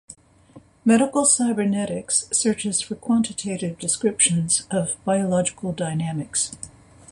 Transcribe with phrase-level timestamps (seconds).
[0.83, 6.55] Medical cybernetics searches for quantitative descriptions of biological dynamics.